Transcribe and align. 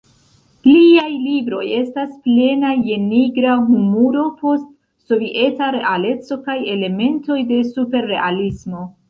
Liaj 0.67 1.09
libroj 1.25 1.65
estas 1.79 2.15
plenaj 2.27 2.71
je 2.87 2.97
nigra 3.03 3.53
humuro, 3.67 4.25
post-sovieta 4.41 5.69
realeco 5.77 6.41
kaj 6.49 6.57
elementoj 6.79 7.39
de 7.55 7.63
superrealismo. 7.71 8.85